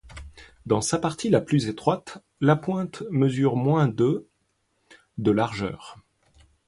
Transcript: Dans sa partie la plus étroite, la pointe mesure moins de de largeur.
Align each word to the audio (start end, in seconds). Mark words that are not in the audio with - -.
Dans 0.65 0.81
sa 0.81 0.97
partie 0.97 1.29
la 1.29 1.41
plus 1.41 1.67
étroite, 1.67 2.23
la 2.39 2.55
pointe 2.55 3.03
mesure 3.11 3.55
moins 3.55 3.87
de 3.87 4.27
de 5.19 5.29
largeur. 5.29 5.95